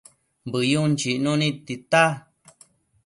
[0.51, 2.03] Bëyun chicnu nid tita